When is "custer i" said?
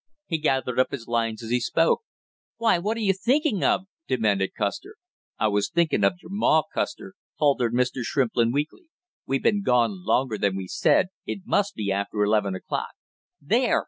4.57-5.47